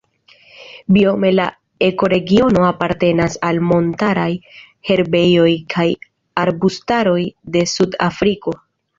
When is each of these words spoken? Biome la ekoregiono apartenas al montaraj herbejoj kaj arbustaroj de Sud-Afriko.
Biome 0.95 1.29
la 1.39 1.43
ekoregiono 1.87 2.63
apartenas 2.69 3.35
al 3.49 3.59
montaraj 3.71 4.29
herbejoj 4.91 5.51
kaj 5.75 5.85
arbustaroj 6.45 7.19
de 7.57 7.63
Sud-Afriko. 7.73 8.55